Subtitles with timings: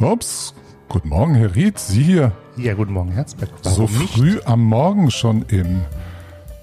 [0.00, 0.54] Ups,
[0.88, 2.32] guten Morgen, Herr Ried, Sie hier.
[2.56, 3.50] Ja, guten Morgen, Herzberg.
[3.62, 4.46] so früh nicht?
[4.46, 5.82] am Morgen schon im,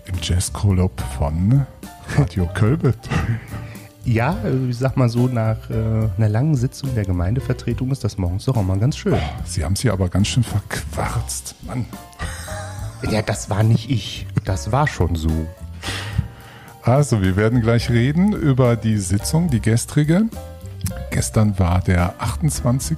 [0.06, 1.66] im Jazz-Club von
[2.16, 2.98] Radio Kölbet.
[4.06, 4.38] Ja,
[4.70, 5.74] ich sag mal so, nach äh,
[6.18, 9.14] einer langen Sitzung der Gemeindevertretung ist das morgens doch auch mal ganz schön.
[9.14, 11.86] Oh, Sie haben sie aber ganz schön verquarzt, Mann.
[13.12, 14.26] Ja, das war nicht ich.
[14.46, 15.30] Das war schon so.
[16.82, 20.24] Also, wir werden gleich reden über die Sitzung, die gestrige.
[21.16, 22.98] Gestern war der 28.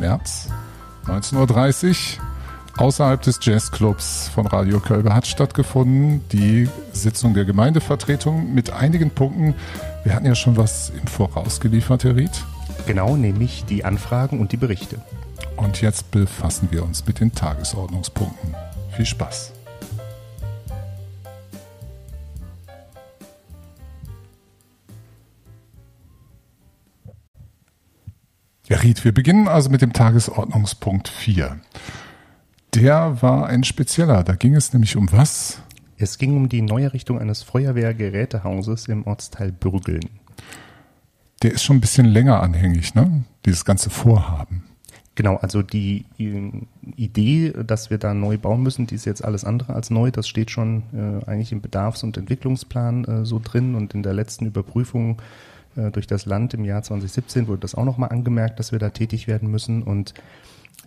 [0.00, 0.48] März,
[1.04, 2.24] 19.30 Uhr.
[2.78, 9.54] Außerhalb des Jazzclubs von Radio Kölbe hat stattgefunden die Sitzung der Gemeindevertretung mit einigen Punkten.
[10.04, 12.30] Wir hatten ja schon was im Voraus geliefert, Herr Ried.
[12.86, 14.96] Genau, nämlich die Anfragen und die Berichte.
[15.58, 18.54] Und jetzt befassen wir uns mit den Tagesordnungspunkten.
[18.96, 19.52] Viel Spaß.
[28.82, 31.60] Ried, wir beginnen also mit dem Tagesordnungspunkt 4.
[32.74, 34.24] Der war ein spezieller.
[34.24, 35.62] Da ging es nämlich um was?
[35.98, 40.08] Es ging um die Neuerrichtung eines Feuerwehrgerätehauses im Ortsteil Bürgeln.
[41.42, 43.24] Der ist schon ein bisschen länger anhängig, ne?
[43.46, 44.64] Dieses ganze Vorhaben.
[45.14, 46.06] Genau, also die
[46.96, 50.10] Idee, dass wir da neu bauen müssen, die ist jetzt alles andere als neu.
[50.10, 54.14] Das steht schon äh, eigentlich im Bedarfs- und Entwicklungsplan äh, so drin und in der
[54.14, 55.20] letzten Überprüfung
[55.92, 59.26] durch das Land im Jahr 2017 wurde das auch nochmal angemerkt, dass wir da tätig
[59.26, 59.82] werden müssen.
[59.82, 60.14] Und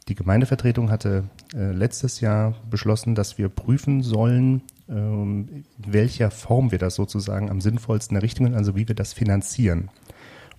[0.07, 1.23] die Gemeindevertretung hatte
[1.55, 5.47] äh, letztes Jahr beschlossen, dass wir prüfen sollen, ähm,
[5.83, 9.89] in welcher Form wir das sozusagen am sinnvollsten errichten, also wie wir das finanzieren.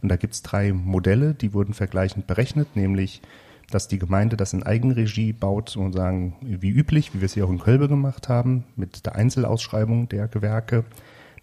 [0.02, 3.22] Und da gibt es drei Modelle, die wurden vergleichend berechnet, nämlich
[3.70, 7.44] dass die Gemeinde das in Eigenregie baut und sagen, wie üblich, wie wir es hier
[7.46, 10.84] auch in Kölbe gemacht haben, mit der Einzelausschreibung der Gewerke.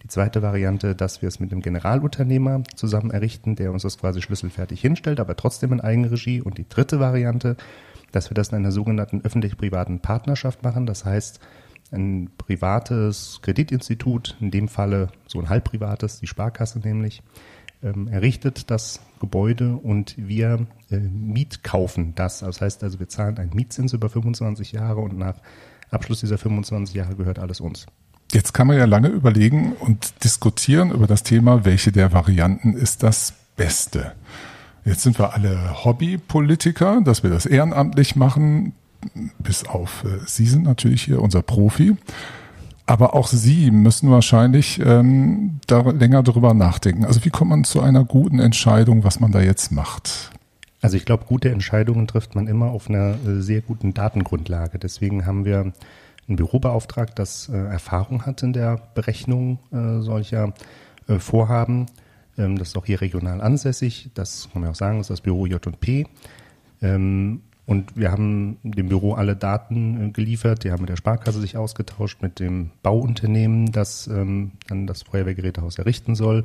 [0.04, 4.20] Die zweite Variante, dass wir es mit einem Generalunternehmer zusammen errichten, der uns das quasi
[4.20, 6.42] schlüsselfertig hinstellt, aber trotzdem in Eigenregie.
[6.42, 7.56] Und die dritte Variante,
[8.12, 10.84] dass wir das in einer sogenannten öffentlich-privaten Partnerschaft machen.
[10.84, 11.40] Das heißt,
[11.90, 17.22] ein privates Kreditinstitut, in dem Falle so ein halbprivates, die Sparkasse nämlich,
[17.82, 22.40] ähm, errichtet das Gebäude und wir äh, mietkaufen das.
[22.40, 25.40] Das heißt also, wir zahlen einen Mietzins über 25 Jahre und nach
[25.90, 27.86] Abschluss dieser 25 Jahre gehört alles uns.
[28.32, 33.02] Jetzt kann man ja lange überlegen und diskutieren über das Thema, welche der Varianten ist
[33.02, 34.12] das Beste.
[34.84, 38.72] Jetzt sind wir alle Hobbypolitiker, dass wir das ehrenamtlich machen,
[39.38, 41.96] bis auf äh, Sie sind natürlich hier unser Profi.
[42.86, 47.06] Aber auch Sie müssen wahrscheinlich ähm, da länger drüber nachdenken.
[47.06, 50.30] Also wie kommt man zu einer guten Entscheidung, was man da jetzt macht?
[50.82, 54.78] Also ich glaube, gute Entscheidungen trifft man immer auf einer äh, sehr guten Datengrundlage.
[54.78, 55.72] Deswegen haben wir
[56.28, 60.54] ein Büro beauftragt, das äh, Erfahrung hat in der Berechnung äh, solcher
[61.08, 61.86] äh, Vorhaben.
[62.38, 64.10] Ähm, das ist auch hier regional ansässig.
[64.14, 66.06] Das kann man auch sagen, das ist das Büro J&P.
[66.82, 70.64] Ähm, und wir haben dem Büro alle Daten äh, geliefert.
[70.64, 75.78] Die haben mit der Sparkasse sich ausgetauscht, mit dem Bauunternehmen, das ähm, dann das Feuerwehrgerätehaus
[75.78, 76.44] errichten soll.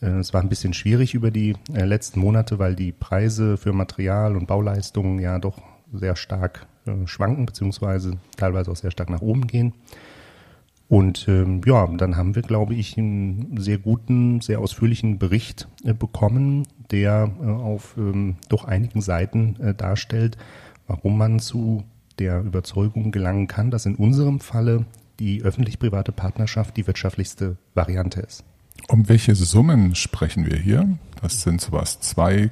[0.00, 3.72] Äh, es war ein bisschen schwierig über die äh, letzten Monate, weil die Preise für
[3.72, 5.60] Material und Bauleistungen ja doch
[5.92, 9.72] sehr stark äh, schwanken, beziehungsweise teilweise auch sehr stark nach oben gehen.
[10.88, 15.92] Und ähm, ja, dann haben wir, glaube ich, einen sehr guten, sehr ausführlichen Bericht äh,
[15.92, 20.36] bekommen, der äh, auf ähm, doch einigen Seiten äh, darstellt,
[20.86, 21.82] warum man zu
[22.20, 24.86] der Überzeugung gelangen kann, dass in unserem Falle
[25.18, 28.44] die öffentlich-private Partnerschaft die wirtschaftlichste Variante ist.
[28.88, 30.88] Um welche Summen sprechen wir hier?
[31.20, 32.50] Das sind sowas 2,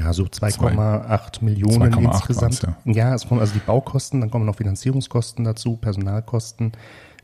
[0.00, 2.62] ja, so 2,8 Millionen 2, insgesamt.
[2.62, 2.92] Ja.
[2.92, 6.72] ja, es kommen also die Baukosten, dann kommen noch Finanzierungskosten dazu, Personalkosten.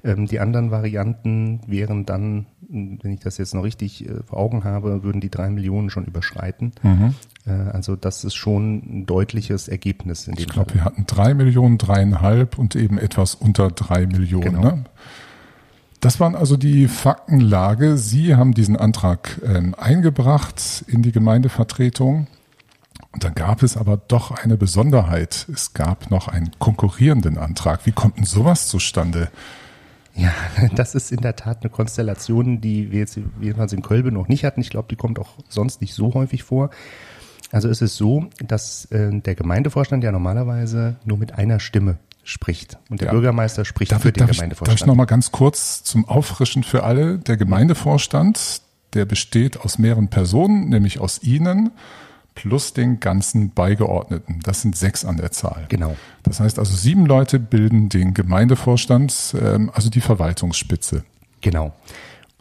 [0.05, 4.65] Ähm, die anderen Varianten wären dann, wenn ich das jetzt noch richtig äh, vor Augen
[4.65, 6.73] habe, würden die drei Millionen schon überschreiten.
[6.83, 7.15] Mhm.
[7.47, 10.29] Äh, also das ist schon ein deutliches Ergebnis.
[10.29, 14.45] In dem ich glaube, wir hatten drei Millionen, dreieinhalb und eben etwas unter drei Millionen.
[14.45, 14.63] Genau.
[14.63, 14.85] Ne?
[16.01, 17.97] Das waren also die Faktenlage.
[17.97, 22.27] Sie haben diesen Antrag ähm, eingebracht in die Gemeindevertretung.
[23.17, 25.47] Und dann gab es aber doch eine Besonderheit.
[25.51, 27.87] Es gab noch einen konkurrierenden Antrag.
[27.87, 29.31] Wie kommt denn sowas zustande?
[30.15, 30.35] Ja,
[30.75, 34.45] das ist in der Tat eine Konstellation, die wir jetzt jedenfalls in Kölbe noch nicht
[34.45, 34.61] hatten.
[34.61, 36.69] Ich glaube, die kommt auch sonst nicht so häufig vor.
[37.51, 42.77] Also es ist so, dass äh, der Gemeindevorstand ja normalerweise nur mit einer Stimme spricht
[42.91, 43.13] und der ja.
[43.13, 44.75] Bürgermeister spricht darf, für den darf Gemeindevorstand.
[44.75, 47.17] Ich, darf ich noch mal ganz kurz zum Auffrischen für alle?
[47.17, 48.61] Der Gemeindevorstand,
[48.93, 51.71] der besteht aus mehreren Personen, nämlich aus Ihnen
[52.37, 54.39] plus den ganzen Beigeordneten.
[54.45, 55.67] Das sind sechs an der Zahl.
[55.69, 55.97] Genau.
[56.23, 61.03] Das heißt also, sieben Leute bilden den Gemeindevorstand, ähm, also die Verwaltungsspitze.
[61.41, 61.75] Genau.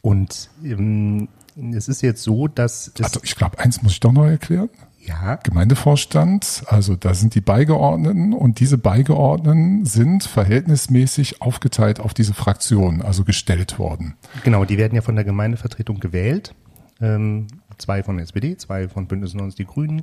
[0.01, 1.30] Und ähm,
[1.74, 4.69] es ist jetzt so, dass also ich glaube, eins muss ich doch noch erklären.
[5.00, 5.36] Ja.
[5.36, 13.01] Gemeindevorstand, also da sind die Beigeordneten und diese Beigeordneten sind verhältnismäßig aufgeteilt auf diese Fraktionen,
[13.01, 14.15] also gestellt worden.
[14.44, 16.56] Genau, die werden ja von der Gemeindevertretung gewählt.
[17.01, 17.47] Ähm,
[17.77, 20.01] zwei von der SPD, zwei von Bündnis 90 Die Grünen,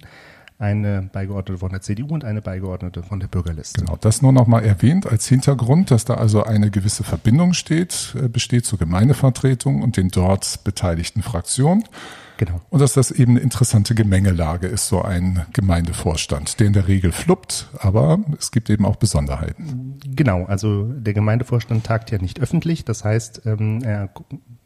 [0.59, 3.81] eine Beigeordnete von der CDU und eine Beigeordnete von der Bürgerliste.
[3.81, 8.15] Genau, das nur noch mal erwähnt als Hintergrund, dass da also eine gewisse Verbindung steht,
[8.17, 11.85] äh, besteht zur Gemeindevertretung und den dort beteiligten Fraktionen.
[12.39, 12.61] Genau.
[12.71, 17.13] Und dass das eben eine interessante Gemengelage ist, so ein Gemeindevorstand, der in der Regel
[17.13, 20.01] fluppt, aber es gibt eben auch Besonderheiten.
[20.07, 24.11] Genau, also der Gemeindevorstand tagt ja nicht öffentlich, das heißt, ähm, er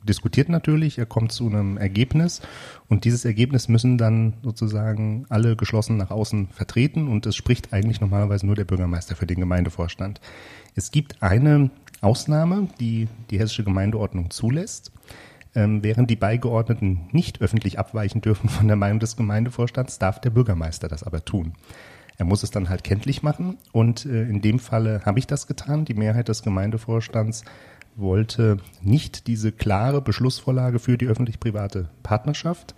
[0.06, 2.40] diskutiert natürlich, er kommt zu einem Ergebnis
[2.88, 8.00] und dieses Ergebnis müssen dann sozusagen alle geschlossen nach außen vertreten und es spricht eigentlich
[8.00, 10.20] normalerweise nur der Bürgermeister für den Gemeindevorstand.
[10.74, 11.70] Es gibt eine
[12.00, 14.92] Ausnahme, die die hessische Gemeindeordnung zulässt.
[15.56, 20.30] Ähm, während die Beigeordneten nicht öffentlich abweichen dürfen von der Meinung des Gemeindevorstands, darf der
[20.30, 21.54] Bürgermeister das aber tun.
[22.18, 25.46] Er muss es dann halt kenntlich machen und äh, in dem Falle habe ich das
[25.46, 25.86] getan.
[25.86, 27.44] Die Mehrheit des Gemeindevorstands
[27.94, 32.74] wollte nicht diese klare Beschlussvorlage für die öffentlich-private Partnerschaft,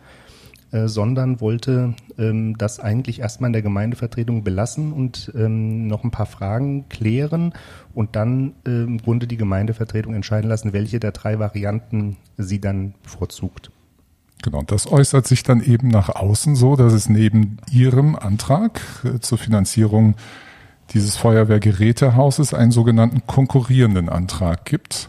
[0.70, 6.10] äh, sondern wollte ähm, das eigentlich erstmal in der Gemeindevertretung belassen und ähm, noch ein
[6.10, 7.54] paar Fragen klären
[7.94, 12.94] und dann äh, im Grunde die Gemeindevertretung entscheiden lassen, welche der drei Varianten sie dann
[13.02, 13.70] bevorzugt.
[14.42, 19.20] Genau, das äußert sich dann eben nach außen so, dass es neben Ihrem Antrag äh,
[19.20, 20.16] zur Finanzierung
[20.90, 25.08] dieses Feuerwehrgerätehauses einen sogenannten konkurrierenden Antrag gibt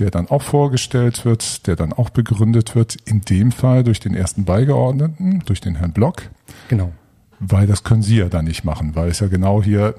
[0.00, 4.14] der dann auch vorgestellt wird, der dann auch begründet wird, in dem Fall durch den
[4.14, 6.22] ersten Beigeordneten, durch den Herrn Block.
[6.68, 6.92] Genau.
[7.38, 9.94] Weil das können Sie ja dann nicht machen, weil es ja genau hier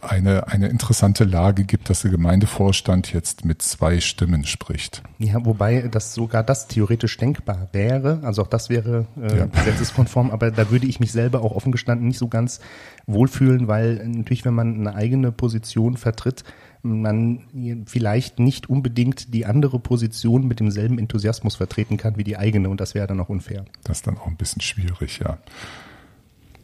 [0.00, 5.02] eine, eine interessante Lage gibt, dass der Gemeindevorstand jetzt mit zwei Stimmen spricht.
[5.18, 8.20] Ja, wobei das sogar das theoretisch denkbar wäre.
[8.22, 9.46] Also auch das wäre äh, ja.
[9.46, 12.60] gesetzeskonform, aber da würde ich mich selber auch offen gestanden nicht so ganz
[13.06, 16.44] wohlfühlen, weil natürlich, wenn man eine eigene Position vertritt,
[16.86, 22.68] man vielleicht nicht unbedingt die andere Position mit demselben Enthusiasmus vertreten kann wie die eigene
[22.68, 23.64] und das wäre dann auch unfair.
[23.84, 25.38] Das ist dann auch ein bisschen schwierig, ja.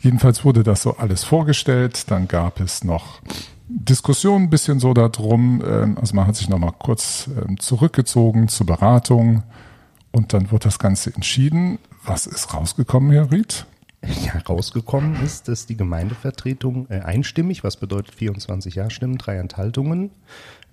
[0.00, 3.20] Jedenfalls wurde das so alles vorgestellt, dann gab es noch
[3.68, 8.66] Diskussionen ein bisschen so darum, ähm, also man hat sich nochmal kurz ähm, zurückgezogen zur
[8.66, 9.42] Beratung
[10.10, 11.78] und dann wurde das Ganze entschieden.
[12.04, 13.66] Was ist rausgekommen, Herr Ried?
[14.24, 20.10] ja, rausgekommen ist, dass die Gemeindevertretung äh, einstimmig, was bedeutet 24 Ja-Stimmen, drei Enthaltungen,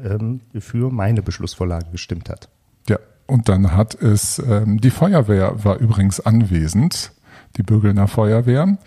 [0.04, 2.50] ähm, für meine Beschlussvorlage gestimmt hat.
[2.88, 2.98] Ja,
[3.28, 7.12] und dann hat es, ähm, die Feuerwehr war übrigens anwesend,
[7.58, 8.78] die Bürgelner Feuerwehr,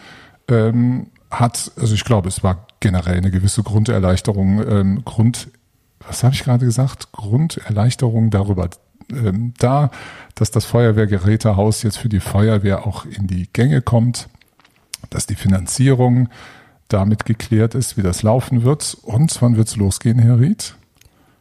[0.48, 5.48] ähm, hat, also ich glaube, es war generell eine gewisse Grunderleichterung, ähm, Grund,
[6.06, 7.12] was habe ich gerade gesagt?
[7.12, 8.68] Grunderleichterung darüber
[9.14, 9.90] ähm, da,
[10.34, 14.28] dass das Feuerwehrgerätehaus jetzt für die Feuerwehr auch in die Gänge kommt,
[15.10, 16.28] dass die Finanzierung
[16.88, 18.96] damit geklärt ist, wie das laufen wird.
[19.02, 20.74] Und wann wird es losgehen, Herr Ried?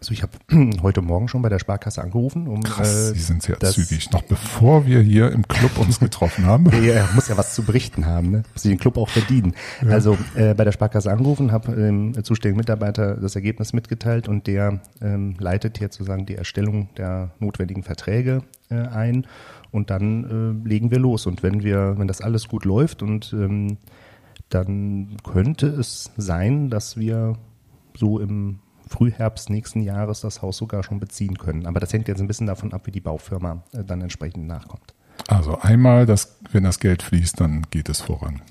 [0.02, 0.32] Also ich habe
[0.82, 2.48] heute Morgen schon bei der Sparkasse angerufen.
[2.48, 4.10] Um, Krass, äh, Sie sind sehr zügig.
[4.12, 6.72] Noch bevor wir hier im Club uns getroffen haben.
[6.84, 8.32] ja, muss ja was zu berichten haben.
[8.32, 8.44] Ne?
[8.52, 9.54] Muss den Club auch verdienen.
[9.84, 9.90] Ja.
[9.90, 14.48] Also äh, bei der Sparkasse angerufen, habe dem ähm, zuständigen Mitarbeiter das Ergebnis mitgeteilt und
[14.48, 19.28] der ähm, leitet jetzt sozusagen die Erstellung der notwendigen Verträge äh, ein
[19.70, 21.28] und dann äh, legen wir los.
[21.28, 23.78] Und wenn wir, wenn das alles gut läuft und ähm,
[24.50, 27.38] dann könnte es sein, dass wir
[27.96, 31.66] so im Frühherbst nächsten Jahres das Haus sogar schon beziehen können.
[31.66, 34.94] Aber das hängt jetzt ein bisschen davon ab, wie die Baufirma äh, dann entsprechend nachkommt.
[35.28, 38.42] Also einmal, das, wenn das Geld fließt, dann geht es voran.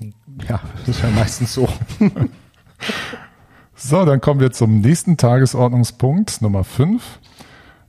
[0.47, 1.67] Ja, das ist ja meistens so.
[3.75, 7.19] so, dann kommen wir zum nächsten Tagesordnungspunkt, Nummer 5.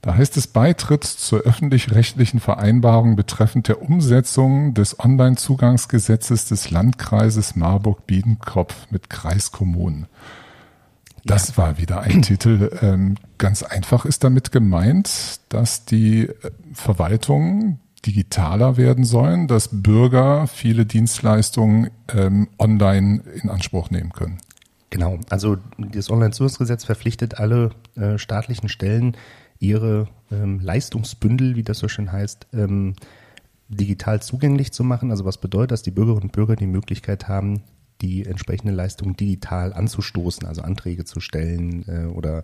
[0.02, 8.90] Da heißt es Beitritt zur öffentlich-rechtlichen Vereinbarung betreffend der Umsetzung des Online-Zugangsgesetzes des Landkreises Marburg-Biedenkopf
[8.90, 10.08] mit Kreiskommunen.
[11.24, 11.56] Das ja.
[11.58, 12.70] war wieder ein Titel.
[12.82, 20.46] Ähm, ganz einfach ist damit gemeint, dass die äh, Verwaltungen digitaler werden sollen, dass Bürger
[20.48, 24.38] viele Dienstleistungen ähm, online in Anspruch nehmen können.
[24.90, 29.16] Genau, also das Online-Zugangsgesetz verpflichtet alle äh, staatlichen Stellen,
[29.58, 32.94] ihre ähm, Leistungsbündel, wie das so schön heißt, ähm,
[33.68, 35.10] digital zugänglich zu machen.
[35.10, 37.62] Also was bedeutet, dass die Bürgerinnen und Bürger die Möglichkeit haben,
[38.02, 42.42] die entsprechende Leistung digital anzustoßen, also Anträge zu stellen äh, oder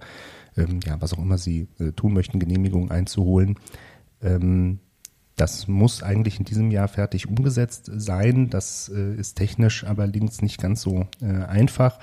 [0.56, 3.56] ähm, ja, was auch immer sie äh, tun möchten, Genehmigungen einzuholen.
[4.22, 4.78] Ähm,
[5.38, 8.50] das muss eigentlich in diesem Jahr fertig umgesetzt sein.
[8.50, 11.98] Das äh, ist technisch allerdings nicht ganz so äh, einfach.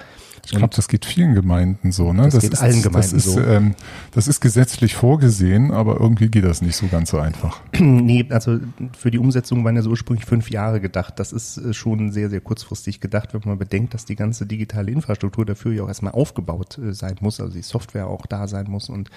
[0.45, 2.13] Ich glaube, das geht vielen Gemeinden so.
[2.13, 2.23] Ne?
[2.23, 3.41] Das, das geht ist, allen Gemeinden das ist, so.
[3.41, 3.75] Ähm,
[4.11, 7.61] das ist gesetzlich vorgesehen, aber irgendwie geht das nicht so ganz so einfach.
[7.79, 8.59] nee, also
[8.97, 11.19] für die Umsetzung waren ja so ursprünglich fünf Jahre gedacht.
[11.19, 14.91] Das ist äh, schon sehr, sehr kurzfristig gedacht, wenn man bedenkt, dass die ganze digitale
[14.91, 18.69] Infrastruktur dafür ja auch erstmal aufgebaut äh, sein muss, also die Software auch da sein
[18.69, 19.09] muss und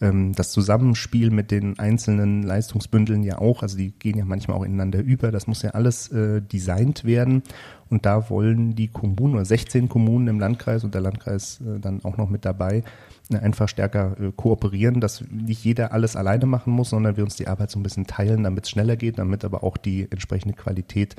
[0.00, 4.64] ähm, das Zusammenspiel mit den einzelnen Leistungsbündeln ja auch, also die gehen ja manchmal auch
[4.64, 7.42] ineinander über, das muss ja alles äh, designt werden
[7.88, 12.04] und da wollen die Kommunen oder 16 Kommunen im Landkreis und der Landkreis äh, dann
[12.04, 12.82] auch noch mit dabei
[13.30, 17.36] äh, einfach stärker äh, kooperieren, dass nicht jeder alles alleine machen muss, sondern wir uns
[17.36, 20.54] die Arbeit so ein bisschen teilen, damit es schneller geht, damit aber auch die entsprechende
[20.54, 21.16] Qualität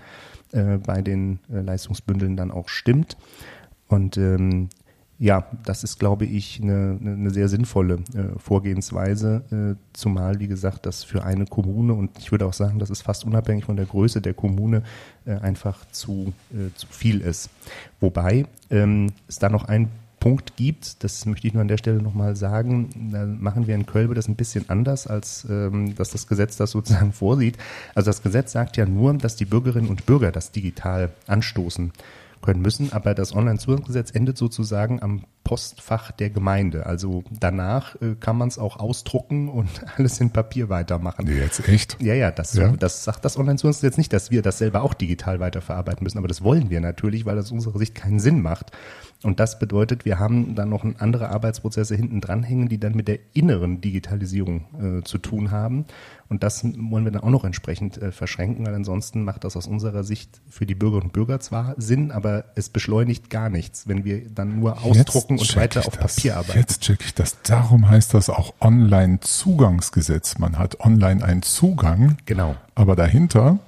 [0.51, 3.17] äh, bei den äh, Leistungsbündeln dann auch stimmt.
[3.88, 4.69] Und ähm,
[5.21, 10.87] ja, das ist, glaube ich, eine, eine sehr sinnvolle äh, Vorgehensweise, äh, zumal, wie gesagt,
[10.87, 13.85] das für eine Kommune und ich würde auch sagen, das ist fast unabhängig von der
[13.85, 14.81] Größe der Kommune
[15.27, 17.51] äh, einfach zu, äh, zu viel ist.
[17.99, 22.01] Wobei ähm, es da noch einen Punkt gibt, das möchte ich nur an der Stelle
[22.01, 26.25] nochmal sagen, da machen wir in Kölbe das ein bisschen anders, als ähm, dass das
[26.25, 27.59] Gesetz das sozusagen vorsieht.
[27.93, 31.91] Also das Gesetz sagt ja nur, dass die Bürgerinnen und Bürger das digital anstoßen
[32.41, 32.91] können müssen.
[32.93, 36.86] Aber das Onlinezugangsgesetz endet sozusagen am Postfach der Gemeinde.
[36.86, 41.25] Also danach äh, kann man es auch ausdrucken und alles in Papier weitermachen.
[41.25, 41.98] Nee, jetzt echt?
[42.01, 42.69] Ja, ja, das, ja.
[42.69, 46.17] das sagt das Onlinezugangsgesetz nicht, dass wir das selber auch digital weiterverarbeiten müssen.
[46.17, 48.71] Aber das wollen wir natürlich, weil das aus unserer Sicht keinen Sinn macht.
[49.24, 53.19] Und das bedeutet, wir haben dann noch andere Arbeitsprozesse hinten dranhängen, die dann mit der
[53.33, 55.86] inneren Digitalisierung äh, zu tun haben.
[56.31, 59.67] Und das wollen wir dann auch noch entsprechend äh, verschränken, weil ansonsten macht das aus
[59.67, 64.05] unserer Sicht für die Bürgerinnen und Bürger zwar Sinn, aber es beschleunigt gar nichts, wenn
[64.05, 66.15] wir dann nur ausdrucken und weiter auf das.
[66.15, 66.57] Papier arbeiten.
[66.57, 67.35] Jetzt check ich das.
[67.43, 70.38] Darum heißt das auch Online-Zugangsgesetz.
[70.38, 72.15] Man hat online einen Zugang.
[72.25, 72.55] Genau.
[72.75, 73.59] Aber dahinter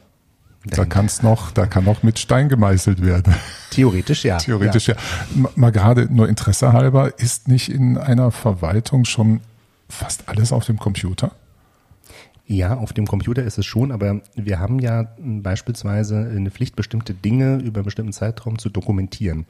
[0.66, 3.36] da kann's noch, da kann noch mit Stein gemeißelt werden.
[3.72, 4.38] Theoretisch ja.
[4.38, 4.96] Theoretisch ja.
[5.36, 5.50] ja.
[5.58, 9.42] Mal gerade nur Interesse halber, ist nicht in einer Verwaltung schon
[9.90, 11.32] fast alles auf dem Computer?
[12.46, 17.14] Ja, auf dem Computer ist es schon, aber wir haben ja beispielsweise eine Pflicht, bestimmte
[17.14, 19.46] Dinge über einen bestimmten Zeitraum zu dokumentieren.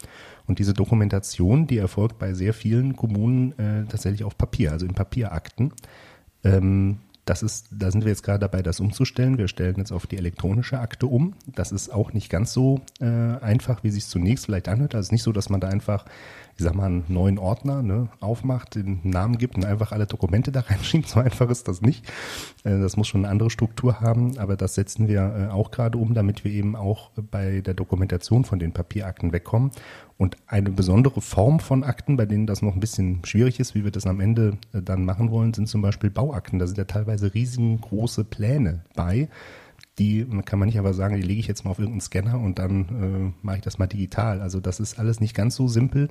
[0.46, 4.94] Und diese Dokumentation, die erfolgt bei sehr vielen Kommunen äh, tatsächlich auf Papier, also in
[4.94, 5.74] Papierakten.
[6.44, 9.38] Ähm, das ist, da sind wir jetzt gerade dabei, das umzustellen.
[9.38, 11.36] Wir stellen jetzt auf die elektronische Akte um.
[11.46, 14.94] Das ist auch nicht ganz so äh, einfach, wie sich zunächst vielleicht anhört.
[14.94, 16.06] Also nicht so, dass man da einfach
[16.56, 20.52] ich sag mal, einen neuen Ordner ne, aufmacht, den Namen gibt und einfach alle Dokumente
[20.52, 21.08] da reinschiebt.
[21.08, 22.06] So einfach ist das nicht.
[22.64, 25.98] Äh, das muss schon eine andere Struktur haben, aber das setzen wir äh, auch gerade
[25.98, 29.72] um, damit wir eben auch bei der Dokumentation von den Papierakten wegkommen.
[30.24, 33.84] Und eine besondere Form von Akten, bei denen das noch ein bisschen schwierig ist, wie
[33.84, 36.60] wir das am Ende äh, dann machen wollen, sind zum Beispiel Bauakten.
[36.60, 39.28] Da sind ja teilweise riesengroße Pläne bei
[40.00, 42.58] die kann man nicht aber sagen, die lege ich jetzt mal auf irgendeinen Scanner und
[42.58, 44.42] dann äh, mache ich das mal digital.
[44.42, 46.10] Also das ist alles nicht ganz so simpel,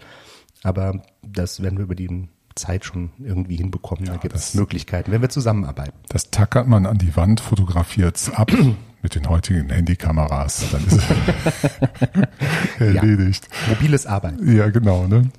[0.62, 4.06] aber das werden wir über die Zeit schon irgendwie hinbekommen.
[4.06, 5.92] Ja, da gibt es Möglichkeiten, wenn wir zusammenarbeiten.
[6.08, 8.52] Das tackert man an die Wand, fotografiert es ab
[9.02, 10.64] mit den heutigen Handykameras.
[10.70, 13.48] Dann ist es erledigt.
[13.50, 14.56] Ja, mobiles Arbeiten.
[14.56, 15.06] Ja, genau.
[15.06, 15.30] Ne?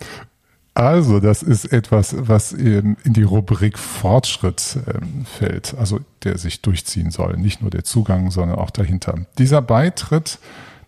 [0.75, 7.11] Also, das ist etwas, was in die Rubrik Fortschritt ähm, fällt, also der sich durchziehen
[7.11, 7.37] soll.
[7.37, 9.19] Nicht nur der Zugang, sondern auch dahinter.
[9.37, 10.39] Dieser Beitritt,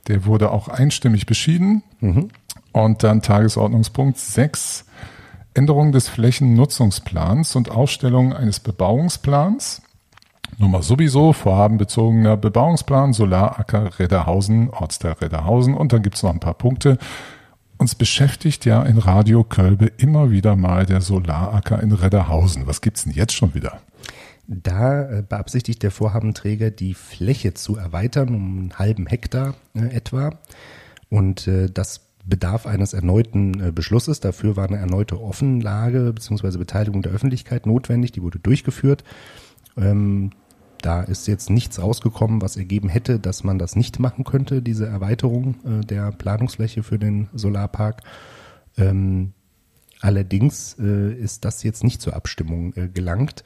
[0.07, 1.83] der wurde auch einstimmig beschieden.
[1.99, 2.29] Mhm.
[2.71, 4.85] Und dann Tagesordnungspunkt 6,
[5.55, 9.81] Änderung des Flächennutzungsplans und Aufstellung eines Bebauungsplans.
[10.57, 15.73] Nummer sowieso, vorhabenbezogener Bebauungsplan, Solaracker Redderhausen, Ortsteil Redderhausen.
[15.73, 16.97] Und dann gibt's noch ein paar Punkte.
[17.77, 22.67] Uns beschäftigt ja in Radio Kölbe immer wieder mal der Solaracker in Redderhausen.
[22.67, 23.79] Was gibt's denn jetzt schon wieder?
[24.47, 30.31] Da äh, beabsichtigt der Vorhabenträger, die Fläche zu erweitern um einen halben Hektar äh, etwa.
[31.09, 34.19] Und äh, das bedarf eines erneuten Beschlusses.
[34.19, 36.57] Dafür war eine erneute Offenlage bzw.
[36.57, 38.11] Beteiligung der Öffentlichkeit notwendig.
[38.11, 39.03] Die wurde durchgeführt.
[39.77, 40.31] Ähm,
[40.85, 44.85] da ist jetzt nichts rausgekommen, was ergeben hätte, dass man das nicht machen könnte, diese
[44.85, 48.03] Erweiterung äh, der Planungsfläche für den Solarpark.
[48.77, 49.33] Ähm,
[49.99, 53.43] allerdings äh, ist das jetzt nicht zur Abstimmung äh, gelangt.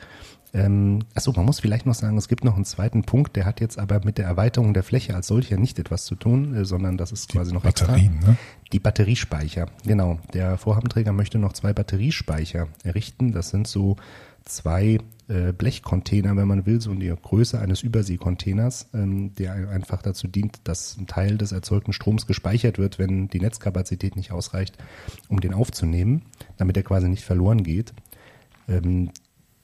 [0.53, 3.61] Ähm, achso, man muss vielleicht noch sagen, es gibt noch einen zweiten Punkt, der hat
[3.61, 6.97] jetzt aber mit der Erweiterung der Fläche als solcher nicht etwas zu tun, äh, sondern
[6.97, 8.31] das ist die quasi noch Batterien, extra.
[8.31, 8.37] Ne?
[8.73, 10.19] Die Batteriespeicher, genau.
[10.33, 13.31] Der Vorhabenträger möchte noch zwei Batteriespeicher errichten.
[13.31, 13.97] Das sind so
[14.43, 20.01] zwei äh, Blechcontainer, wenn man will, so in der Größe eines Überseekontainers, ähm, der einfach
[20.01, 24.77] dazu dient, dass ein Teil des erzeugten Stroms gespeichert wird, wenn die Netzkapazität nicht ausreicht,
[25.27, 26.23] um den aufzunehmen,
[26.57, 27.93] damit er quasi nicht verloren geht.
[28.67, 29.11] Ähm,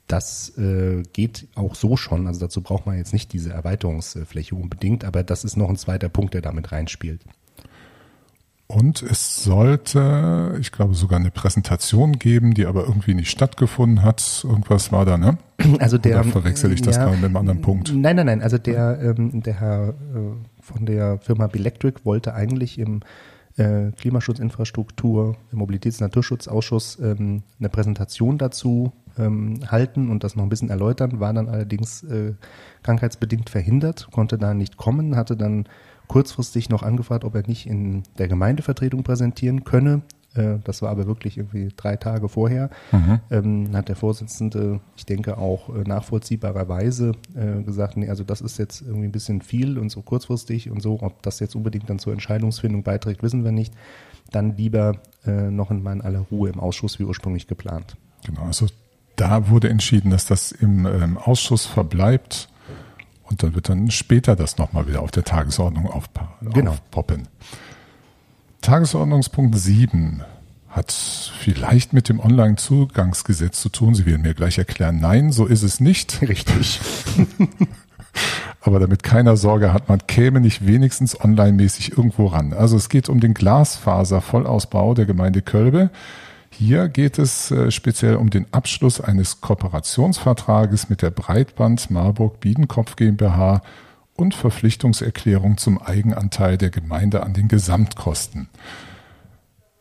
[0.08, 2.28] das äh, geht auch so schon.
[2.28, 6.10] Also dazu braucht man jetzt nicht diese Erweiterungsfläche unbedingt, aber das ist noch ein zweiter
[6.10, 7.22] Punkt, der damit reinspielt.
[8.68, 14.44] Und es sollte, ich glaube, sogar eine Präsentation geben, die aber irgendwie nicht stattgefunden hat.
[14.44, 15.38] Irgendwas war da, ne?
[15.80, 16.22] Also der.
[16.22, 17.94] Oder verwechsel ich das ja, gerade mit einem anderen Punkt?
[17.94, 18.42] Nein, nein, nein.
[18.42, 19.94] Also der, ähm, der Herr äh,
[20.62, 23.02] von der Firma Belectric wollte eigentlich im
[23.58, 30.44] äh, Klimaschutzinfrastruktur, im Mobilitäts- und Naturschutzausschuss ähm, eine Präsentation dazu ähm, halten und das noch
[30.44, 32.34] ein bisschen erläutern, war dann allerdings äh,
[32.84, 35.68] krankheitsbedingt verhindert, konnte da nicht kommen, hatte dann
[36.08, 40.02] kurzfristig noch angefragt, ob er nicht in der Gemeindevertretung präsentieren könne.
[40.36, 42.70] Äh, das war aber wirklich irgendwie drei Tage vorher.
[42.92, 43.20] Mhm.
[43.32, 48.58] Ähm, hat der Vorsitzende, ich denke auch äh, nachvollziehbarerweise äh, gesagt, nee, also das ist
[48.60, 52.00] jetzt irgendwie ein bisschen viel und so kurzfristig und so, ob das jetzt unbedingt dann
[52.00, 53.74] zur Entscheidungsfindung beiträgt, wissen wir nicht.
[54.32, 57.96] Dann lieber äh, noch in aller Ruhe im Ausschuss wie ursprünglich geplant.
[58.26, 58.68] Genau, also
[59.16, 62.50] da wurde entschieden, dass das im ähm, Ausschuss verbleibt
[63.24, 65.90] und dann wird dann später das nochmal wieder auf der Tagesordnung
[66.42, 66.72] genau.
[66.72, 67.28] aufpoppen.
[68.62, 70.24] Tagesordnungspunkt 7
[70.70, 73.96] hat vielleicht mit dem Online-Zugangsgesetz zu tun.
[73.96, 76.22] Sie werden mir gleich erklären, nein, so ist es nicht.
[76.22, 76.82] Richtig.
[78.62, 82.52] Aber damit keiner Sorge hat, man käme nicht wenigstens online-mäßig irgendwo ran.
[82.52, 85.92] Also es geht um den Glasfaser-Vollausbau der Gemeinde Kölbe.
[86.58, 92.96] Hier geht es äh, speziell um den Abschluss eines Kooperationsvertrages mit der Breitband Marburg Biedenkopf
[92.96, 93.62] GmbH
[94.16, 98.48] und Verpflichtungserklärung zum Eigenanteil der Gemeinde an den Gesamtkosten.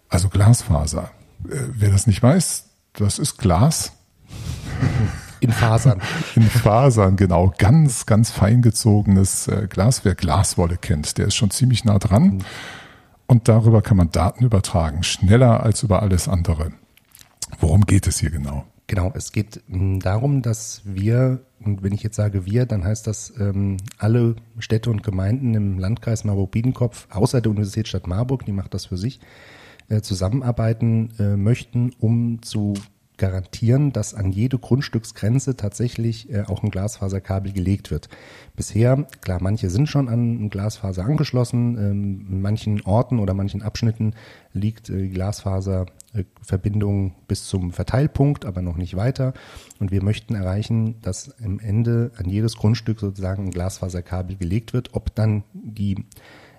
[0.09, 1.13] Also Glasfaser.
[1.49, 2.65] Äh, wer das nicht weiß,
[2.95, 3.93] das ist Glas.
[5.39, 6.03] In Fasern.
[6.35, 7.55] In Fasern, genau.
[7.57, 10.05] Ganz, ganz feingezogenes äh, Glas.
[10.05, 12.25] Wer Glaswolle kennt, der ist schon ziemlich nah dran.
[12.25, 12.41] Mhm.
[13.35, 16.71] Und darüber kann man Daten übertragen, schneller als über alles andere.
[17.59, 18.65] Worum geht es hier genau?
[18.87, 23.09] Genau, es geht hm, darum, dass wir, und wenn ich jetzt sage wir, dann heißt
[23.09, 28.73] das ähm, alle Städte und Gemeinden im Landkreis Marburg-Biedenkopf, außer der Universitätsstadt Marburg, die macht
[28.73, 29.19] das für sich,
[29.89, 32.75] äh, zusammenarbeiten äh, möchten, um zu
[33.17, 38.09] garantieren, dass an jede Grundstücksgrenze tatsächlich äh, auch ein Glasfaserkabel gelegt wird.
[38.57, 44.15] Bisher, klar, manche sind schon an Glasfaser angeschlossen, ähm, in manchen Orten oder manchen Abschnitten
[44.53, 49.33] liegt äh, Glasfaserverbindung bis zum Verteilpunkt, aber noch nicht weiter.
[49.79, 54.95] Und wir möchten erreichen, dass am Ende an jedes Grundstück sozusagen ein Glasfaserkabel gelegt wird.
[54.95, 56.05] Ob dann die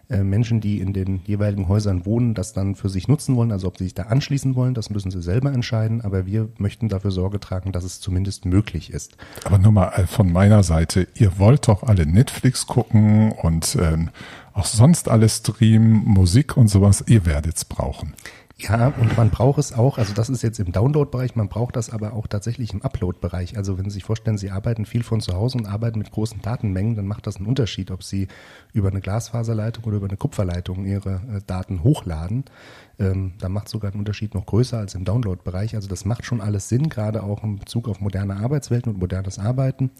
[0.09, 3.67] äh, Menschen, die in den jeweiligen Häusern wohnen, das dann für sich nutzen wollen, also
[3.67, 7.11] ob sie sich da anschließen wollen, das müssen sie selber entscheiden, aber wir möchten dafür
[7.11, 9.17] Sorge tragen, dass es zumindest möglich ist.
[9.43, 14.09] Aber nur mal äh, von meiner Seite, ihr wollt doch alle Netflix gucken und ähm,
[14.53, 18.13] auch sonst alles streamen, Musik und sowas, ihr werdet es brauchen.
[18.57, 21.89] Ja, und man braucht es auch, also das ist jetzt im Download-Bereich, man braucht das
[21.89, 23.57] aber auch tatsächlich im Upload-Bereich.
[23.57, 26.41] Also wenn Sie sich vorstellen, Sie arbeiten viel von zu Hause und arbeiten mit großen
[26.41, 28.29] Datenmengen, dann macht das einen Unterschied, ob Sie
[28.71, 32.45] über eine Glasfaserleitung oder über eine Kupferleitung Ihre äh, Daten hochladen.
[32.97, 35.75] Ähm, da macht sogar einen Unterschied noch größer als im Download-Bereich.
[35.75, 39.37] Also das macht schon alles Sinn, gerade auch im Bezug auf moderne Arbeitswelten und modernes
[39.37, 39.91] Arbeiten.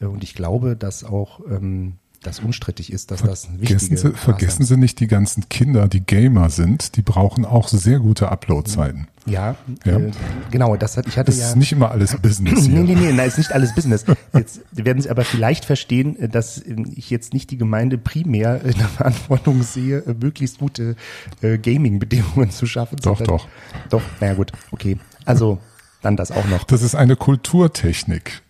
[0.00, 4.12] Äh, und ich glaube, dass auch ähm, das unstrittig ist, dass das ein wichtiger Sie,
[4.14, 9.06] Vergessen Sie nicht die ganzen Kinder, die Gamer sind, die brauchen auch sehr gute Upload-Zeiten.
[9.26, 9.98] Ja, ja.
[9.98, 10.10] Äh,
[10.50, 11.48] genau, das hat, ich hatte das ja.
[11.48, 12.74] ist nicht immer alles Business hier.
[12.82, 14.04] nee, nee, nee, nein, ist nicht alles Business.
[14.32, 18.72] Jetzt werden Sie aber vielleicht verstehen, äh, dass ich jetzt nicht die Gemeinde primär in
[18.72, 20.96] der Verantwortung sehe, äh, möglichst gute
[21.42, 22.98] äh, Gaming-Bedingungen zu schaffen.
[23.02, 23.46] Doch, doch.
[23.90, 24.98] Doch, naja gut, okay.
[25.24, 25.58] Also,
[26.02, 26.64] dann das auch noch.
[26.64, 28.42] Das ist eine Kulturtechnik,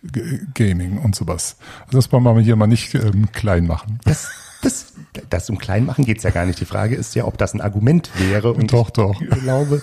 [0.53, 1.57] Gaming und sowas.
[1.85, 3.99] Also das wollen wir hier mal nicht ähm, klein machen.
[4.03, 4.29] Das,
[4.61, 4.93] das,
[5.29, 6.59] das um klein machen geht's ja gar nicht.
[6.59, 8.53] Die Frage ist ja, ob das ein Argument wäre.
[8.53, 9.21] Und doch, doch.
[9.21, 9.81] Ich glaube,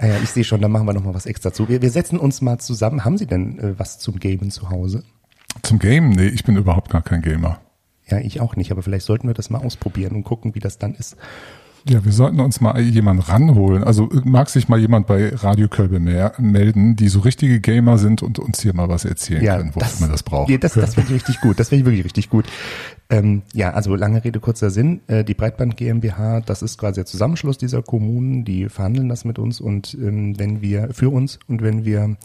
[0.00, 1.68] äh, ich sehe schon, da machen wir noch mal was extra zu.
[1.68, 3.04] Wir, wir setzen uns mal zusammen.
[3.04, 5.02] Haben Sie denn äh, was zum Gamen zu Hause?
[5.62, 6.10] Zum Gamen?
[6.10, 7.60] Nee, ich bin überhaupt gar kein Gamer.
[8.06, 10.78] Ja, ich auch nicht, aber vielleicht sollten wir das mal ausprobieren und gucken, wie das
[10.78, 11.16] dann ist.
[11.86, 13.84] Ja, wir sollten uns mal jemanden ranholen.
[13.84, 18.38] Also mag sich mal jemand bei Radio Kölbe melden, die so richtige Gamer sind und
[18.38, 20.50] uns hier mal was erzählen ja, können, wofür man das braucht.
[20.50, 21.60] Ja, das, das finde ich richtig gut.
[21.60, 22.46] Das finde ich wirklich richtig gut.
[23.10, 25.02] Ähm, ja, also lange Rede, kurzer Sinn.
[25.08, 29.38] Äh, die Breitband GmbH, das ist quasi der Zusammenschluss dieser Kommunen, die verhandeln das mit
[29.38, 32.16] uns und ähm, wenn wir, für uns und wenn wir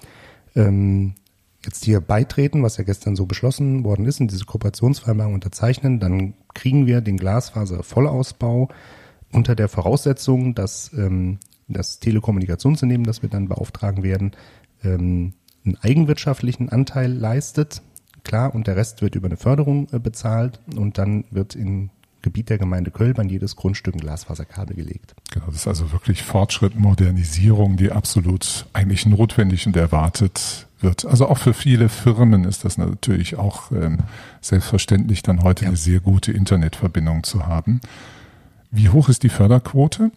[0.56, 1.16] ähm,
[1.66, 6.34] jetzt hier beitreten, was ja gestern so beschlossen worden ist und diese Kooperationsvereinbarung unterzeichnen, dann
[6.54, 8.70] kriegen wir den Glasfaser-Vollausbau
[9.32, 14.32] unter der Voraussetzung, dass ähm, das Telekommunikationsunternehmen, das wir dann beauftragen werden,
[14.84, 15.34] ähm,
[15.66, 17.82] einen eigenwirtschaftlichen Anteil leistet.
[18.24, 21.90] Klar, und der Rest wird über eine Förderung äh, bezahlt und dann wird im
[22.22, 25.16] Gebiet der Gemeinde Köln an jedes Grundstück ein Glasfaserkabel gelegt.
[25.32, 31.06] Genau, das ist also wirklich Fortschritt, Modernisierung, die absolut eigentlich notwendig und erwartet wird.
[31.06, 34.00] Also auch für viele Firmen ist das natürlich auch ähm,
[34.42, 35.70] selbstverständlich, dann heute ja.
[35.70, 37.80] eine sehr gute Internetverbindung zu haben.
[38.72, 40.12] Wie hoch ist die Förderquote?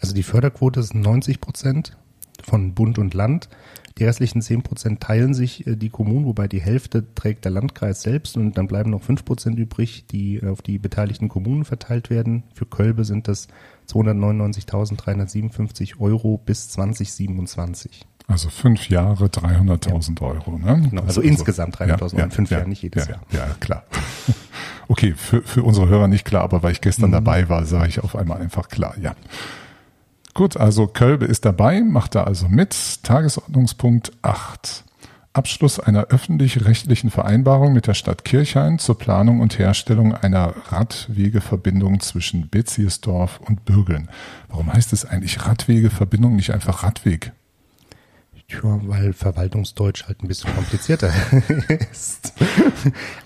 [0.00, 1.96] Also die Förderquote ist 90 Prozent
[2.42, 3.48] von Bund und Land.
[3.96, 8.02] Die restlichen 10 Prozent teilen sich äh, die Kommunen, wobei die Hälfte trägt der Landkreis
[8.02, 12.42] selbst und dann bleiben noch 5 Prozent übrig, die auf die beteiligten Kommunen verteilt werden.
[12.54, 13.46] Für Kölbe sind das
[13.88, 18.04] 299.357 Euro bis 2027.
[18.26, 20.26] Also fünf Jahre 300.000 ja.
[20.26, 20.58] Euro.
[20.58, 20.88] Ne?
[20.88, 23.20] Genau, also, also insgesamt 300.000 ja, Euro in fünf Jahren, nicht jedes Jahr.
[23.30, 23.84] Ja, klar.
[24.88, 27.14] Okay, für, für unsere Hörer nicht klar, aber weil ich gestern mhm.
[27.14, 29.14] dabei war, sage ich auf einmal einfach klar, ja.
[30.34, 33.04] Gut, also Kölbe ist dabei, macht da also mit.
[33.04, 34.84] Tagesordnungspunkt 8.
[35.32, 42.48] Abschluss einer öffentlich-rechtlichen Vereinbarung mit der Stadt Kirchhain zur Planung und Herstellung einer Radwegeverbindung zwischen
[42.48, 44.08] Beziesdorf und Bürgeln.
[44.48, 47.32] Warum heißt es eigentlich Radwegeverbindung, nicht einfach Radweg?
[48.62, 51.10] Ja, weil Verwaltungsdeutsch halt ein bisschen komplizierter
[51.90, 52.32] ist.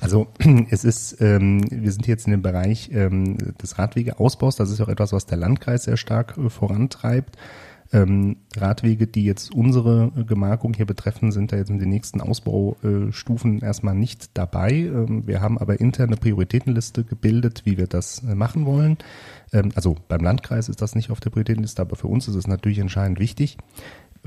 [0.01, 0.29] Also
[0.71, 4.57] es ist, ähm, wir sind jetzt in dem Bereich ähm, des Radwegeausbaus.
[4.57, 7.37] Das ist auch etwas, was der Landkreis sehr stark äh, vorantreibt.
[7.91, 13.61] Ähm, Radwege, die jetzt unsere Gemarkung hier betreffen, sind da jetzt in den nächsten Ausbaustufen
[13.61, 14.73] erstmal nicht dabei.
[14.73, 18.99] Ähm, wir haben aber interne Prioritätenliste gebildet, wie wir das äh, machen wollen.
[19.55, 22.47] Ähm, also beim Landkreis ist das nicht auf der Prioritätenliste, aber für uns ist es
[22.47, 23.57] natürlich entscheidend wichtig.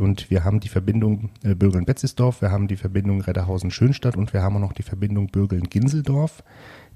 [0.02, 4.56] Und wir haben die Verbindung äh, Bürgeln-Betzisdorf, wir haben die Verbindung Redderhausen-Schönstadt und wir haben
[4.56, 6.44] auch noch die Verbindung Bürgeln-Ginseldorf,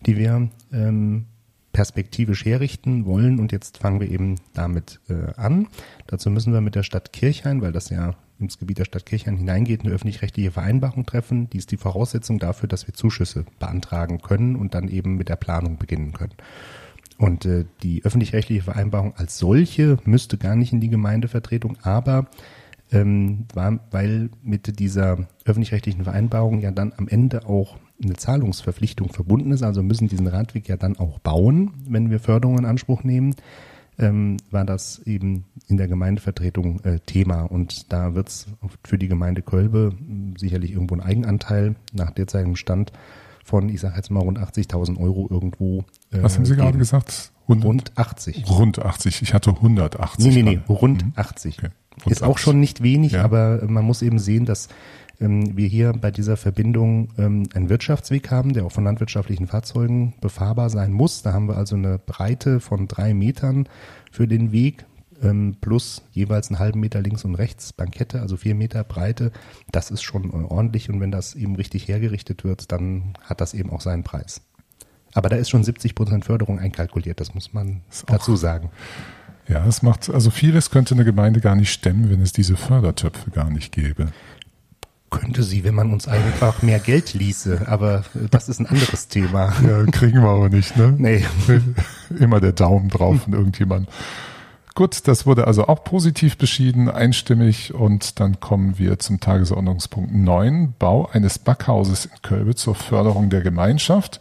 [0.08, 1.26] die wir ähm,
[1.72, 3.40] perspektivisch herrichten wollen.
[3.40, 5.68] Und jetzt fangen wir eben damit äh, an.
[6.08, 9.38] Dazu müssen wir mit der Stadt Kirchhain, weil das ja ins Gebiet der Stadt Kirchhain
[9.38, 11.48] hineingeht, eine öffentlich-rechtliche Vereinbarung treffen.
[11.52, 15.36] Die ist die Voraussetzung dafür, dass wir Zuschüsse beantragen können und dann eben mit der
[15.36, 16.34] Planung beginnen können.
[17.20, 22.28] Und äh, die öffentlich-rechtliche Vereinbarung als solche müsste gar nicht in die Gemeindevertretung, aber
[22.92, 29.52] ähm, war, weil mit dieser öffentlich-rechtlichen Vereinbarung ja dann am Ende auch eine Zahlungsverpflichtung verbunden
[29.52, 29.64] ist.
[29.64, 33.36] Also müssen diesen Radweg ja dann auch bauen, wenn wir Förderung in Anspruch nehmen.
[33.98, 37.44] Ähm, war das eben in der Gemeindevertretung äh, Thema.
[37.44, 38.48] Und da wird es
[38.84, 39.94] für die Gemeinde Kölbe
[40.38, 42.92] sicherlich irgendwo einen Eigenanteil nach derzeitigem Stand
[43.46, 45.86] von, ich sage jetzt mal, rund 80.000 Euro irgendwo.
[46.12, 47.32] Äh, Was haben Sie gerade gesagt?
[47.44, 47.66] 100?
[47.66, 48.50] Rund 80.
[48.50, 49.22] Rund 80.
[49.22, 50.26] Ich hatte 180.
[50.26, 51.14] Nee, nee, nee, rund mhm.
[51.16, 51.60] 80.
[51.60, 51.70] Okay.
[52.06, 53.24] Ist auch schon nicht wenig, ja.
[53.24, 54.68] aber man muss eben sehen, dass
[55.20, 60.14] ähm, wir hier bei dieser Verbindung ähm, einen Wirtschaftsweg haben, der auch von landwirtschaftlichen Fahrzeugen
[60.22, 61.22] befahrbar sein muss.
[61.22, 63.68] Da haben wir also eine Breite von drei Metern
[64.12, 64.86] für den Weg
[65.24, 69.32] ähm, plus jeweils einen halben Meter links und rechts Bankette, also vier Meter Breite.
[69.72, 73.70] Das ist schon ordentlich und wenn das eben richtig hergerichtet wird, dann hat das eben
[73.70, 74.42] auch seinen Preis.
[75.14, 78.70] Aber da ist schon 70 Prozent Förderung einkalkuliert, das muss man dazu sagen.
[79.48, 83.30] Ja, es macht, also vieles könnte eine Gemeinde gar nicht stemmen, wenn es diese Fördertöpfe
[83.32, 84.08] gar nicht gäbe.
[85.12, 89.54] Könnte sie, wenn man uns einfach mehr Geld ließe, aber das ist ein anderes Thema.
[89.66, 90.94] Ja, kriegen wir aber nicht, ne?
[90.98, 91.24] Nee.
[92.20, 93.88] Immer der Daumen drauf von irgendjemand.
[94.74, 100.74] Gut, das wurde also auch positiv beschieden, einstimmig und dann kommen wir zum Tagesordnungspunkt 9,
[100.78, 104.20] Bau eines Backhauses in Kölbe zur Förderung der Gemeinschaft.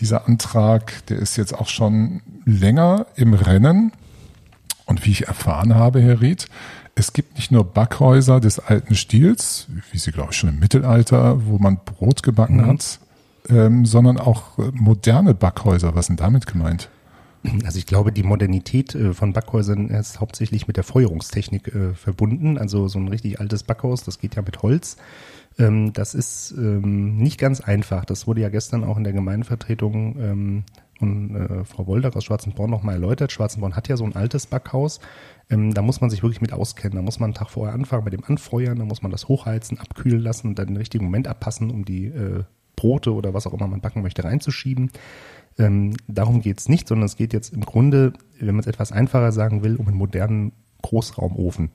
[0.00, 3.92] Dieser Antrag, der ist jetzt auch schon länger im Rennen.
[4.88, 6.46] Und wie ich erfahren habe, Herr Ried,
[6.94, 11.46] es gibt nicht nur Backhäuser des alten Stils, wie sie, glaube ich, schon im Mittelalter,
[11.46, 12.66] wo man Brot gebacken mhm.
[12.66, 12.98] hat,
[13.50, 15.94] ähm, sondern auch äh, moderne Backhäuser.
[15.94, 16.88] Was sind damit gemeint?
[17.64, 22.56] Also ich glaube, die Modernität äh, von Backhäusern ist hauptsächlich mit der Feuerungstechnik äh, verbunden.
[22.56, 24.96] Also so ein richtig altes Backhaus, das geht ja mit Holz.
[25.58, 28.06] Ähm, das ist ähm, nicht ganz einfach.
[28.06, 30.64] Das wurde ja gestern auch in der Gemeindevertretung ähm,
[31.00, 33.32] und äh, Frau Wolder aus Schwarzenborn nochmal erläutert.
[33.32, 35.00] Schwarzenborn hat ja so ein altes Backhaus.
[35.50, 36.96] Ähm, da muss man sich wirklich mit auskennen.
[36.96, 39.78] Da muss man einen Tag vorher anfangen mit dem Anfeuern, da muss man das hochheizen,
[39.78, 42.44] abkühlen lassen und dann den richtigen Moment abpassen, um die äh,
[42.76, 44.90] Brote oder was auch immer man backen möchte reinzuschieben.
[45.58, 49.32] Ähm, darum geht's nicht, sondern es geht jetzt im Grunde, wenn man es etwas einfacher
[49.32, 51.70] sagen will, um einen modernen Großraumofen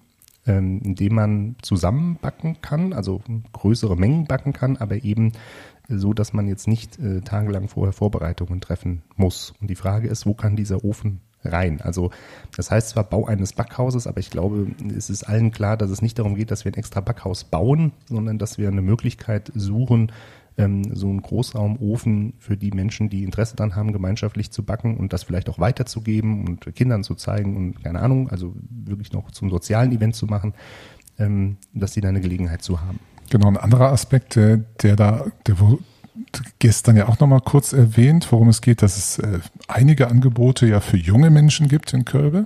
[0.46, 3.22] ähm, indem man zusammen backen kann, also
[3.54, 5.34] größere Mengen backen kann, aber eben
[5.88, 9.54] so dass man jetzt nicht äh, tagelang vorher Vorbereitungen treffen muss.
[9.62, 11.82] Und die Frage ist, wo kann dieser Ofen rein?
[11.82, 12.12] Also
[12.56, 16.02] das heißt zwar Bau eines Backhauses, aber ich glaube, es ist allen klar, dass es
[16.02, 20.12] nicht darum geht, dass wir ein extra Backhaus bauen, sondern dass wir eine Möglichkeit suchen,
[20.58, 25.14] ähm, so einen Großraumofen für die Menschen, die Interesse daran haben, gemeinschaftlich zu backen und
[25.14, 29.50] das vielleicht auch weiterzugeben und Kindern zu zeigen und keine Ahnung, also wirklich noch zum
[29.50, 30.54] sozialen Event zu machen,
[31.18, 33.00] ähm, dass sie da eine Gelegenheit zu haben.
[33.30, 35.56] Genau, ein anderer Aspekt, der, der da, der
[36.60, 40.80] gestern ja auch nochmal kurz erwähnt, worum es geht, dass es äh, einige Angebote ja
[40.80, 42.46] für junge Menschen gibt in Kölbe,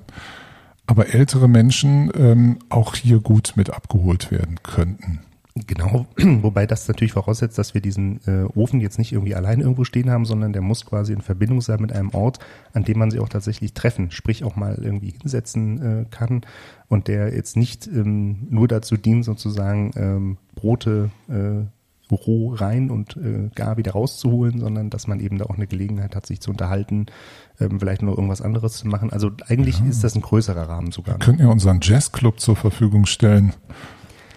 [0.86, 5.20] aber ältere Menschen ähm, auch hier gut mit abgeholt werden könnten.
[5.66, 6.06] Genau,
[6.42, 10.10] wobei das natürlich voraussetzt, dass wir diesen äh, Ofen jetzt nicht irgendwie allein irgendwo stehen
[10.10, 12.40] haben, sondern der muss quasi in Verbindung sein mit einem Ort,
[12.74, 16.42] an dem man sie auch tatsächlich treffen, sprich auch mal irgendwie hinsetzen äh, kann
[16.88, 21.66] und der jetzt nicht ähm, nur dazu dient, sozusagen ähm, Brote äh,
[22.12, 26.16] roh rein und äh, gar wieder rauszuholen, sondern dass man eben da auch eine Gelegenheit
[26.16, 27.08] hat, sich zu unterhalten,
[27.60, 29.12] ähm, vielleicht noch irgendwas anderes zu machen.
[29.12, 29.86] Also eigentlich ja.
[29.88, 31.16] ist das ein größerer Rahmen sogar.
[31.16, 33.54] Wir könnten ja unseren Jazzclub zur Verfügung stellen.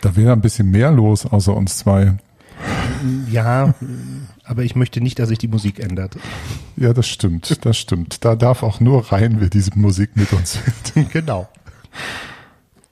[0.01, 2.15] Da wäre ein bisschen mehr los, außer uns zwei.
[3.31, 3.75] Ja,
[4.45, 6.17] aber ich möchte nicht, dass sich die Musik ändert.
[6.77, 8.25] Ja, das stimmt, das stimmt.
[8.25, 11.11] Da darf auch nur rein, wer diese Musik mit uns hört.
[11.13, 11.49] Genau.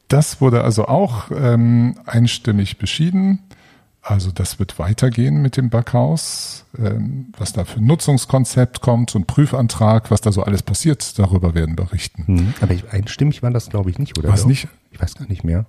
[0.09, 3.41] Das wurde also auch ähm, einstimmig beschieden.
[4.01, 6.65] Also das wird weitergehen mit dem Backhaus.
[6.79, 11.55] Ähm, was da für ein Nutzungskonzept kommt und Prüfantrag, was da so alles passiert, darüber
[11.55, 12.27] werden berichten.
[12.27, 14.31] Hm, aber ich, einstimmig war das, glaube ich, nicht, oder?
[14.31, 14.69] Was nicht?
[14.91, 15.67] Ich weiß gar nicht mehr.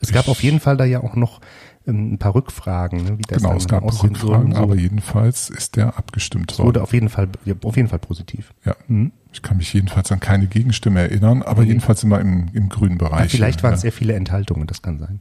[0.00, 1.40] Es gab auf jeden Fall da ja auch noch
[1.86, 4.58] ähm, ein paar Rückfragen, ne, wie das genau, es gab Rückfragen, so.
[4.58, 6.66] aber jedenfalls ist der abgestimmt worden.
[6.66, 7.28] Wurde auf jeden Fall,
[7.64, 8.52] auf jeden Fall positiv.
[8.64, 8.76] Ja.
[8.86, 9.12] Mhm.
[9.32, 11.68] Ich kann mich jedenfalls an keine Gegenstimme erinnern, aber mhm.
[11.68, 13.32] jedenfalls immer im, im grünen Bereich.
[13.32, 15.20] Ja, vielleicht waren es sehr viele Enthaltungen, das kann sein.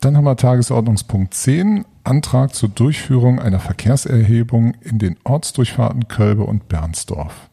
[0.00, 6.68] Dann haben wir Tagesordnungspunkt 10, Antrag zur Durchführung einer Verkehrserhebung in den Ortsdurchfahrten Kölbe und
[6.68, 7.50] Bernsdorf.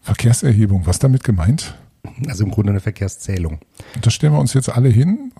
[0.00, 1.76] Verkehrserhebung, was damit gemeint?
[2.28, 3.58] Also im Grunde eine Verkehrszählung.
[4.00, 5.32] Da stellen wir uns jetzt alle hin,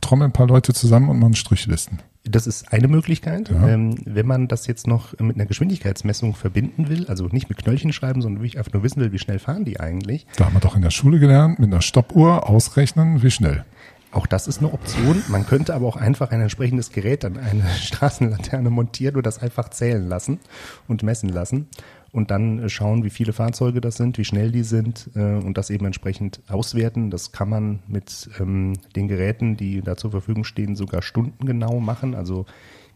[0.00, 2.00] trommeln ein paar Leute zusammen und machen Strichlisten.
[2.24, 3.50] Das ist eine Möglichkeit.
[3.50, 3.68] Ja.
[3.68, 7.92] Ähm, wenn man das jetzt noch mit einer Geschwindigkeitsmessung verbinden will, also nicht mit Knöllchen
[7.92, 10.26] schreiben, sondern wirklich einfach nur wissen will, wie schnell fahren die eigentlich.
[10.36, 13.64] Da haben wir doch in der Schule gelernt, mit einer Stoppuhr ausrechnen, wie schnell.
[14.12, 15.22] Auch das ist eine Option.
[15.28, 19.70] Man könnte aber auch einfach ein entsprechendes Gerät an eine Straßenlaterne montieren und das einfach
[19.70, 20.38] zählen lassen
[20.86, 21.66] und messen lassen
[22.12, 25.58] und dann äh, schauen, wie viele Fahrzeuge das sind, wie schnell die sind äh, und
[25.58, 27.10] das eben entsprechend auswerten.
[27.10, 32.14] Das kann man mit ähm, den Geräten, die da zur Verfügung stehen, sogar stundengenau machen.
[32.14, 32.46] Also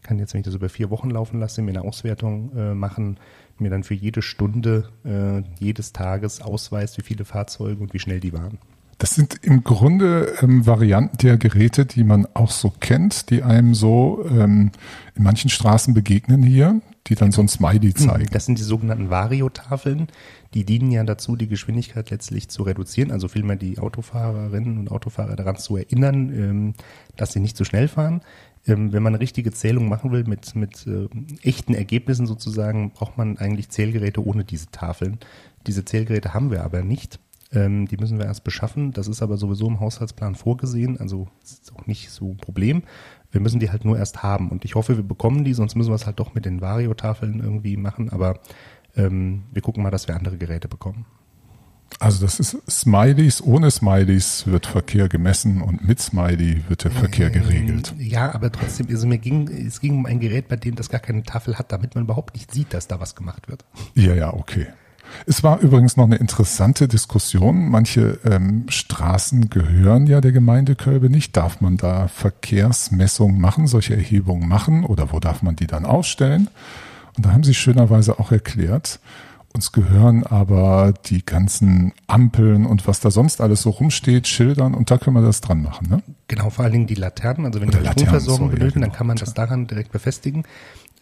[0.03, 3.17] kann jetzt, wenn ich das über vier Wochen laufen lasse, mir eine Auswertung äh, machen,
[3.57, 8.19] mir dann für jede Stunde äh, jedes Tages ausweist, wie viele Fahrzeuge und wie schnell
[8.19, 8.59] die waren.
[8.99, 13.75] Das sind im Grunde ähm, Varianten der Geräte, die man auch so kennt, die einem
[13.75, 14.71] so ähm,
[15.15, 18.27] in manchen Straßen begegnen hier, die dann so ein Smiley hm, zeigen.
[18.31, 20.07] Das sind die sogenannten Variotafeln.
[20.53, 25.35] Die dienen ja dazu, die Geschwindigkeit letztlich zu reduzieren, also vielmehr die Autofahrerinnen und Autofahrer
[25.35, 26.73] daran zu erinnern, ähm,
[27.15, 28.21] dass sie nicht zu schnell fahren.
[28.65, 31.07] Ähm, wenn man eine richtige Zählung machen will mit, mit äh,
[31.41, 35.19] echten Ergebnissen sozusagen, braucht man eigentlich Zählgeräte ohne diese Tafeln.
[35.65, 37.19] Diese Zählgeräte haben wir aber nicht.
[37.53, 38.91] Ähm, die müssen wir erst beschaffen.
[38.91, 42.83] Das ist aber sowieso im Haushaltsplan vorgesehen, also ist auch nicht so ein Problem.
[43.31, 44.49] Wir müssen die halt nur erst haben.
[44.49, 47.39] Und ich hoffe, wir bekommen die, sonst müssen wir es halt doch mit den Vario-Tafeln
[47.39, 48.09] irgendwie machen.
[48.09, 48.39] Aber
[48.95, 51.05] ähm, wir gucken mal, dass wir andere Geräte bekommen.
[51.99, 57.29] Also das ist Smileys, ohne Smileys wird Verkehr gemessen und mit Smiley wird der Verkehr
[57.29, 57.95] geregelt.
[57.97, 60.99] Ja, aber trotzdem, also mir ging, es ging um ein Gerät, bei dem das gar
[60.99, 63.65] keine Tafel hat, damit man überhaupt nicht sieht, dass da was gemacht wird.
[63.95, 64.67] Ja, ja, okay.
[65.25, 67.69] Es war übrigens noch eine interessante Diskussion.
[67.69, 71.35] Manche ähm, Straßen gehören ja der Gemeinde Kölbe nicht.
[71.35, 76.49] Darf man da Verkehrsmessungen machen, solche Erhebungen machen oder wo darf man die dann ausstellen?
[77.15, 78.99] Und da haben sie schönerweise auch erklärt,
[79.53, 84.91] uns gehören aber die ganzen Ampeln und was da sonst alles so rumsteht, Schildern und
[84.91, 85.87] da können wir das dran machen.
[85.89, 86.03] Ne?
[86.27, 87.47] Genau, vor allen Dingen die Laternen.
[87.47, 88.85] Also wenn wir Stromversorgung benötigen, ja, genau.
[88.87, 90.43] dann kann man das daran direkt befestigen.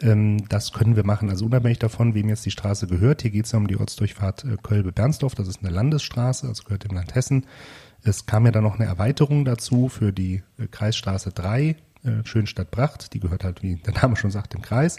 [0.01, 1.29] Ähm, das können wir machen.
[1.29, 3.21] Also unabhängig davon, wem jetzt die Straße gehört.
[3.21, 5.35] Hier geht es ja um die Ortsdurchfahrt äh, Kölbe-Bernsdorf.
[5.35, 7.45] Das ist eine Landesstraße, also gehört dem Land Hessen.
[8.03, 13.13] Es kam ja dann noch eine Erweiterung dazu für die äh, Kreisstraße 3, äh, Schönstadt-Bracht.
[13.13, 14.97] Die gehört halt, wie der Name schon sagt, dem Kreis.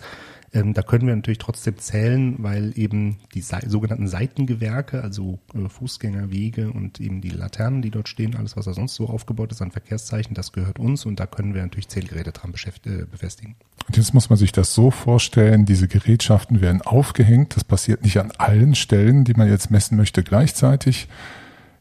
[0.53, 6.71] Ähm, da können wir natürlich trotzdem zählen, weil eben die sogenannten Seitengewerke, also äh, Fußgängerwege
[6.71, 9.71] und eben die Laternen, die dort stehen, alles, was da sonst so aufgebaut ist an
[9.71, 13.57] Verkehrszeichen, das gehört uns und da können wir natürlich Zählgeräte dran äh, befestigen.
[13.87, 17.57] Und jetzt muss man sich das so vorstellen, diese Gerätschaften werden aufgehängt.
[17.57, 21.09] Das passiert nicht an allen Stellen, die man jetzt messen möchte, gleichzeitig.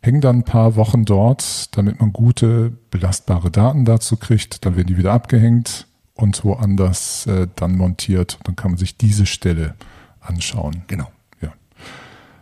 [0.05, 4.63] Hängen dann ein paar Wochen dort, damit man gute, belastbare Daten dazu kriegt.
[4.63, 8.37] Dann werden die wieder abgehängt und woanders äh, dann montiert.
[8.43, 9.73] Dann kann man sich diese Stelle
[10.21, 10.83] anschauen.
[10.85, 11.09] Genau.
[11.41, 11.53] Ja.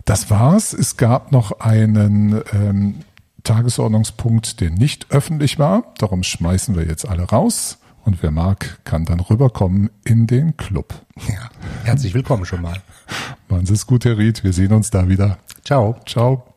[0.04, 0.74] Das war's.
[0.74, 2.96] Es gab noch einen ähm,
[3.44, 5.94] Tagesordnungspunkt, der nicht öffentlich war.
[6.00, 7.78] Darum schmeißen wir jetzt alle raus.
[8.04, 10.94] Und wer mag, kann dann rüberkommen in den Club.
[11.30, 11.50] Ja,
[11.86, 12.82] herzlich willkommen schon mal.
[13.48, 14.44] Machen Sie es gut, Herr Ried.
[14.44, 15.38] Wir sehen uns da wieder.
[15.64, 15.96] Ciao.
[16.06, 16.53] Ciao.